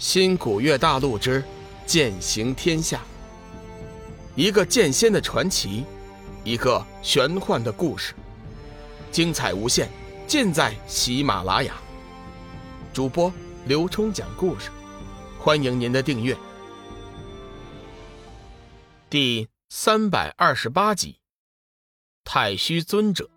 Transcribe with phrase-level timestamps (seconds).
[0.00, 1.44] 新古月大陆之
[1.84, 3.02] 剑行天下，
[4.34, 5.84] 一个剑仙的传奇，
[6.42, 8.14] 一个玄幻的故事，
[9.12, 9.90] 精彩无限，
[10.26, 11.74] 尽在喜马拉雅。
[12.94, 13.30] 主播
[13.66, 14.70] 刘冲讲故事，
[15.38, 16.34] 欢迎您的订阅。
[19.10, 21.18] 第三百二十八集，
[22.24, 23.28] 太虚尊者。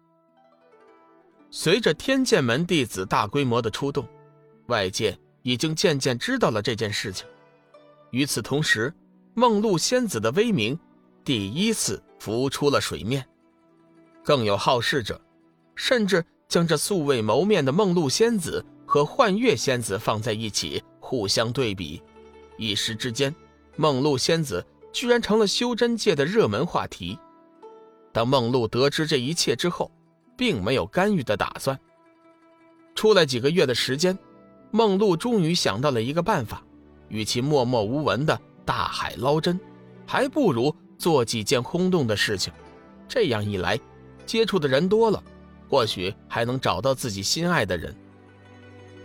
[1.52, 4.08] 随着天剑门弟子大规模的出动，
[4.68, 5.20] 外界。
[5.44, 7.28] 已经渐渐知道了这件事情。
[8.10, 8.94] 与此同时，
[9.34, 10.78] 梦露仙子的威名
[11.24, 13.26] 第一次浮出了水面。
[14.24, 15.20] 更有好事者，
[15.76, 22.02] 甚至将这素未谋面的梦露仙子和幻月仙子放在一起互相对比。
[22.58, 23.34] 一时之间，
[23.76, 27.18] 梦露仙子居然成了修真界的热门话题。
[28.12, 29.92] 当梦露得知这一切之后，
[30.38, 31.78] 并没有干预的打算。
[32.94, 34.18] 出来几个月的时间。
[34.76, 36.64] 梦露终于想到了一个办法，
[37.08, 39.60] 与其默默无闻的大海捞针，
[40.04, 42.52] 还不如做几件轰动的事情。
[43.08, 43.80] 这样一来，
[44.26, 45.24] 接触的人多了，
[45.70, 47.96] 或许还能找到自己心爱的人。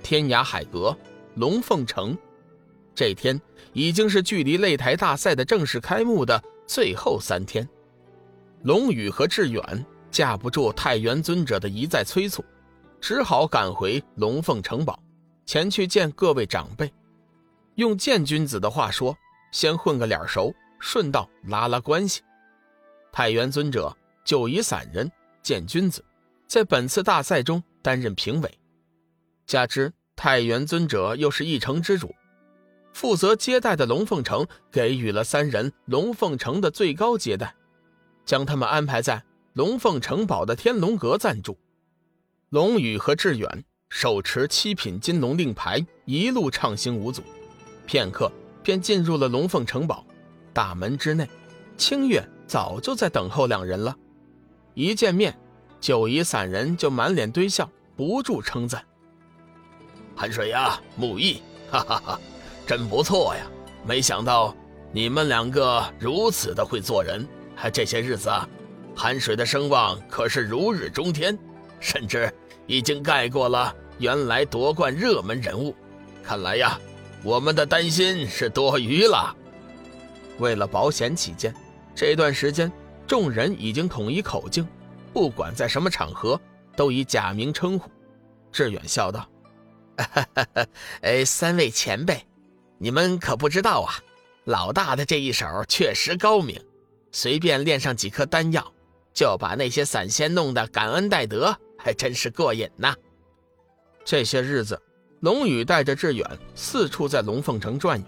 [0.03, 0.97] 天涯海阁，
[1.35, 2.17] 龙凤城，
[2.95, 3.39] 这天
[3.75, 7.69] 已经是距离擂台大赛的正式开幕的最后三天。
[8.63, 12.43] 龙宇和志远架不住太元尊者的一再催促，
[13.03, 14.99] 只好赶回龙凤城堡。
[15.49, 16.93] 前去见各位长辈，
[17.77, 19.17] 用剑君子的话说，
[19.51, 22.21] 先混个脸熟，顺道拉拉关系。
[23.11, 23.97] 太原尊者、
[24.27, 25.11] 九夷散人、
[25.43, 26.05] 剑君子，
[26.47, 28.59] 在本次大赛中担任评委，
[29.47, 32.15] 加之太原尊者又是一城之主，
[32.93, 37.55] 负责接待的龙凤城给予了三人龙凤城的最高接待，
[38.27, 39.25] 将他们安排在
[39.55, 41.59] 龙凤城堡的天龙阁暂住。
[42.51, 43.65] 龙宇和志远。
[43.89, 47.23] 手持七品金龙令牌，一路畅行无阻，
[47.87, 48.31] 片刻
[48.63, 50.05] 便进入了龙凤城堡。
[50.53, 51.29] 大门之内，
[51.77, 53.97] 清月早就在等候两人了。
[54.75, 55.37] 一见面，
[55.81, 58.85] 九夷散人就满脸堆笑，不住称赞
[60.15, 62.21] ：“寒水呀，木易，哈哈哈，
[62.67, 63.47] 真不错呀！
[63.87, 64.55] 没想到
[64.93, 67.27] 你们两个如此的会做人。
[67.73, 68.49] 这些日子啊，
[68.95, 71.37] 寒水的声望可是如日中天，
[71.81, 72.31] 甚至……”
[72.69, 75.75] 已经盖过了原来夺冠热门人物，
[76.23, 76.79] 看来呀，
[77.25, 79.35] 我们的担心是多余了。
[80.39, 81.53] 为了保险起见，
[81.97, 82.71] 这段时间
[83.09, 84.65] 众人已经统一口径，
[85.13, 86.41] 不管在什么场合
[86.77, 87.91] 都以假名称呼。
[88.53, 89.29] 志远笑道
[91.03, 92.25] ：“哎，三位前辈，
[92.79, 93.95] 你们可不知道啊，
[94.45, 96.57] 老大的这一手确实高明，
[97.11, 98.73] 随便炼上几颗丹药，
[99.13, 102.95] 就把那些散仙弄得感恩戴德。”还真是过瘾呐！
[104.05, 104.79] 这些日子，
[105.21, 108.05] 龙宇带着志远四处在龙凤城转悠，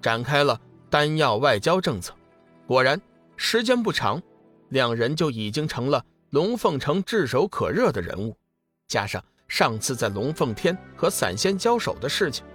[0.00, 0.58] 展开了
[0.88, 2.14] 丹药外交政策。
[2.66, 2.98] 果然，
[3.36, 4.22] 时间不长，
[4.70, 8.34] 两人就已经成了龙凤城炙手可热的人物。
[8.86, 12.46] 加上上次在龙凤天和散仙交手的事情，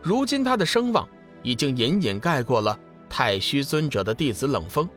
[0.00, 1.08] 如今他的声望
[1.42, 4.88] 已经隐隐盖过了太虚尊者的弟子冷风。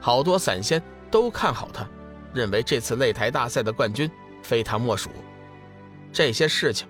[0.00, 1.86] 好多散仙都看好他，
[2.32, 4.10] 认为这次擂台大赛的冠军。
[4.42, 5.10] 非他莫属。
[6.12, 6.86] 这些事情，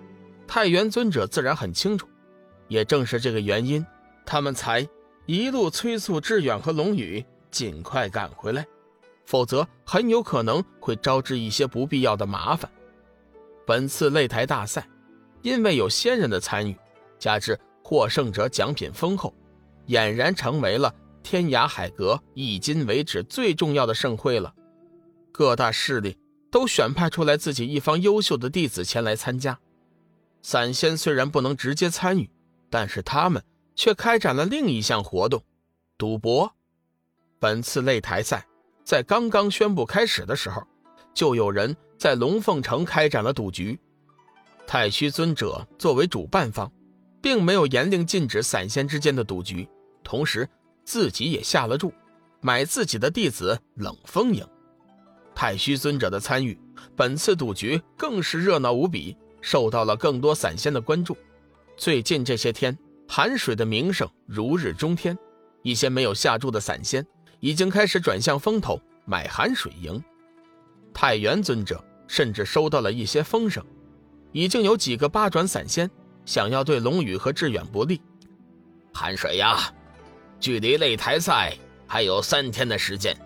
[0.46, 2.08] 太元尊者自然很清楚。
[2.68, 3.84] 也正是这个原因，
[4.24, 4.88] 他们才
[5.26, 8.66] 一路催促志远和龙宇尽快赶回来，
[9.26, 12.70] 否则很有可能会招致一些不必要的麻烦。
[13.66, 14.88] 本次擂台大赛，
[15.42, 16.74] 因为有仙人的参与，
[17.18, 19.34] 加之获胜者奖品丰厚，
[19.88, 20.92] 俨然成为了
[21.22, 24.52] 天涯海阁迄今为止最重要的盛会了。
[25.30, 26.16] 各大势力。
[26.52, 29.58] 都选派出来自己一方优秀的弟子前来参加。
[30.42, 32.30] 散仙虽然不能直接参与，
[32.68, 33.42] 但是他们
[33.74, 35.42] 却开展了另一项活动——
[35.96, 36.54] 赌博。
[37.40, 38.46] 本次擂台赛
[38.84, 40.62] 在刚刚宣布开始的时候，
[41.14, 43.80] 就有人在龙凤城开展了赌局。
[44.66, 46.70] 太虚尊者作为主办方，
[47.22, 49.66] 并没有严令禁止散仙之间的赌局，
[50.04, 50.46] 同时
[50.84, 51.94] 自己也下了注，
[52.42, 54.46] 买自己的弟子冷风赢。
[55.34, 56.58] 太虚尊者的参与，
[56.96, 61.16] 本次赌局更是热闹无比，受到了更多散仙的关注。
[61.76, 62.76] 最近这些天，
[63.08, 65.18] 寒水的名声如日中天，
[65.62, 67.04] 一些没有下注的散仙
[67.40, 70.02] 已经开始转向风头，买寒水赢。
[70.94, 73.64] 太元尊者甚至收到了一些风声，
[74.30, 75.90] 已经有几个八转散仙
[76.24, 78.00] 想要对龙宇和志远不利。
[78.92, 79.58] 寒水呀，
[80.38, 81.56] 距离擂台赛
[81.86, 83.16] 还有三天的时间，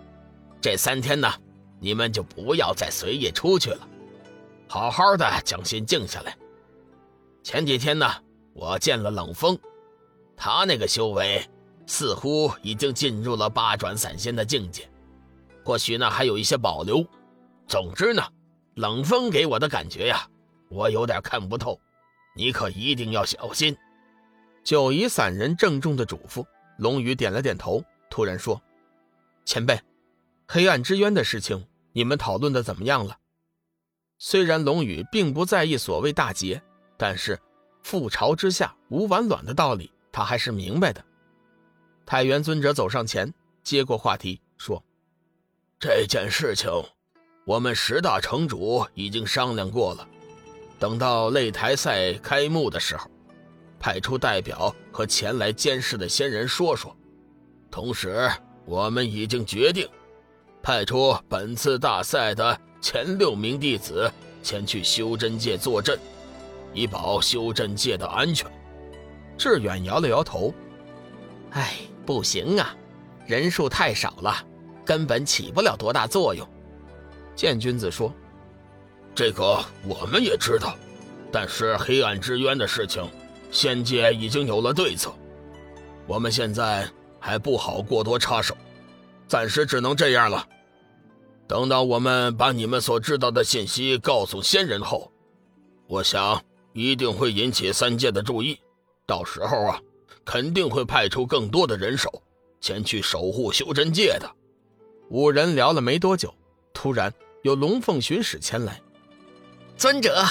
[0.61, 1.31] 这三天呢？
[1.79, 3.87] 你们就不要再随意出去了，
[4.67, 6.35] 好好的将心静下来。
[7.43, 8.11] 前几天呢，
[8.53, 9.57] 我见了冷风，
[10.35, 11.47] 他那个修为
[11.85, 14.89] 似乎已经进入了八转散仙的境界，
[15.63, 17.05] 或许呢还有一些保留。
[17.67, 18.23] 总之呢，
[18.75, 20.27] 冷风给我的感觉呀，
[20.69, 21.79] 我有点看不透，
[22.35, 23.75] 你可一定要小心。
[24.63, 26.45] 九夷散人郑重的嘱咐。
[26.77, 28.61] 龙宇点了点头，突然说
[29.45, 29.79] ：“前辈，
[30.47, 33.17] 黑暗之渊的事情，你们讨论的怎么样了？”
[34.17, 36.61] 虽然龙宇并不在意所谓大劫，
[36.97, 37.39] 但是
[37.83, 41.03] 覆巢之下无完卵的道理，他还是明白的。
[42.05, 44.83] 太元尊者走上前，接过话题说
[45.77, 46.71] ：“这件事情，
[47.45, 50.07] 我们十大城主已经商量过了，
[50.79, 53.11] 等到擂台赛开幕的时候。”
[53.79, 56.97] 派出代表和前来监视的仙人说说，
[57.69, 58.27] 同时
[58.65, 59.87] 我们已经决定，
[60.61, 64.11] 派出本次大赛的前六名弟子
[64.43, 65.97] 前去修真界坐镇，
[66.73, 68.49] 以保修真界的安全。
[69.37, 70.53] 志远摇了摇头
[71.51, 71.75] ：“哎，
[72.05, 72.75] 不行啊，
[73.25, 74.35] 人数太少了，
[74.85, 76.47] 根本起不了多大作用。”
[77.35, 78.13] 剑君子说
[79.13, 80.75] ：“这个我们也知道，
[81.31, 83.07] 但是黑暗之渊的事情。”
[83.49, 85.09] 仙界已经有了对策，
[86.05, 86.85] 我们现在
[87.17, 88.53] 还不好过多插手，
[89.27, 90.47] 暂时只能这样了。
[91.47, 95.11] 等到我们把你们所知道的信息告诉仙人后，
[95.87, 96.41] 我想
[96.73, 98.59] 一定会引起三界的注意，
[99.05, 99.81] 到时候啊，
[100.25, 102.21] 肯定会派出更多的人手
[102.59, 104.29] 前去守护修真界的。
[105.09, 106.33] 五人聊了没多久，
[106.73, 107.13] 突然
[107.43, 108.81] 有龙凤巡使前来，
[109.77, 110.25] 尊者。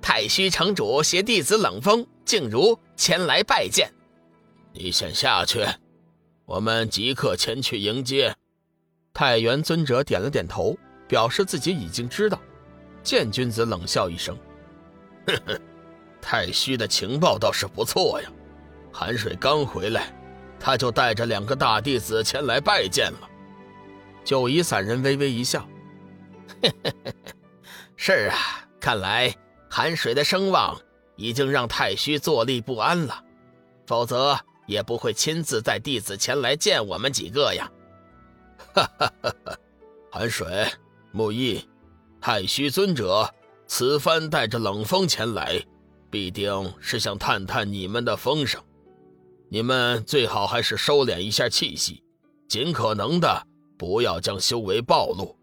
[0.00, 3.92] 太虚城主携弟子冷风、静茹前来拜见，
[4.72, 5.66] 你先下去，
[6.48, 8.34] 我们即刻前去迎接。
[9.12, 10.74] 太元尊者点了点头，
[11.06, 12.40] 表示自己已经知道。
[13.02, 14.34] 剑君子冷笑一声
[15.28, 15.60] ：“呵呵，
[16.22, 18.32] 太虚的情报倒是不错呀。
[18.90, 20.10] 寒水刚回来，
[20.58, 23.28] 他就带着两个大弟子前来拜见了。”
[24.24, 25.60] 九夷散人微微一笑
[26.64, 27.12] ：“呵呵呵，
[27.94, 28.36] 是啊，
[28.80, 29.34] 看来。”
[29.70, 30.80] 寒水的声望
[31.14, 33.22] 已经让太虚坐立不安了，
[33.86, 37.68] 否则也不会亲自带弟子前来见我们几个呀。
[38.72, 39.58] 哈哈哈哈！
[40.12, 40.64] 寒水、
[41.10, 41.68] 木易、
[42.20, 43.28] 太虚尊者
[43.66, 45.60] 此番带着冷风前来，
[46.08, 48.62] 必定是想探探你们的风声。
[49.48, 52.04] 你们最好还是收敛一下气息，
[52.46, 55.36] 尽可能的不要将修为暴露。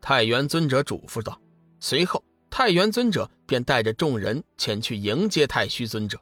[0.00, 1.40] 太元尊者嘱咐道，
[1.80, 2.22] 随后。
[2.50, 6.18] 太元尊者便带着众人前去迎接太虚尊者，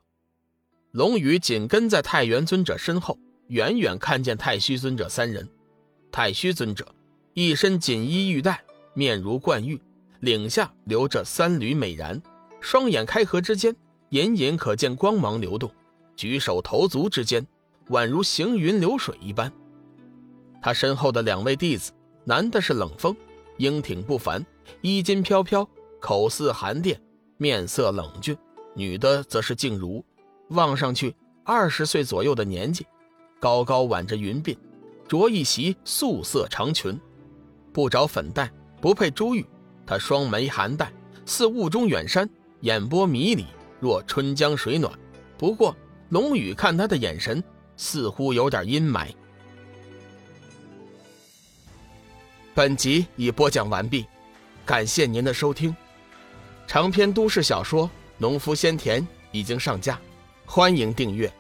[0.96, 5.46] 龙宇紧跟在太元尊者身后，远远看见太虚尊者三人。
[6.10, 6.88] 太虚尊者
[7.34, 8.64] 一身锦衣玉带，
[8.94, 9.78] 面如冠玉，
[10.20, 12.18] 领下留着三缕美髯，
[12.62, 13.76] 双眼开合之间，
[14.08, 15.70] 隐隐可见光芒流动，
[16.16, 17.46] 举手投足之间，
[17.90, 19.52] 宛如行云流水一般。
[20.62, 21.92] 他身后的两位弟子，
[22.24, 23.14] 男的是冷风，
[23.58, 24.42] 英挺不凡，
[24.80, 25.68] 衣襟飘飘。
[26.00, 26.98] 口似寒电，
[27.36, 28.34] 面色冷峻；
[28.74, 30.02] 女的则是静茹，
[30.48, 31.14] 望上去
[31.44, 32.86] 二十岁左右的年纪，
[33.40, 34.56] 高高挽着云鬓，
[35.08, 36.98] 着一袭素色长裙，
[37.72, 38.50] 不着粉黛，
[38.80, 39.44] 不配珠玉。
[39.86, 40.92] 她双眉含黛，
[41.24, 42.26] 似雾中远山；
[42.60, 43.46] 眼波迷离，
[43.80, 44.92] 若春江水暖。
[45.38, 45.76] 不过
[46.08, 47.42] 龙宇看她的眼神，
[47.76, 49.08] 似乎有点阴霾。
[52.54, 54.06] 本集已播讲完毕，
[54.64, 55.74] 感谢您的收听。
[56.66, 57.84] 长篇都市小说
[58.18, 60.00] 《农夫先田》已经上架，
[60.46, 61.30] 欢迎订阅。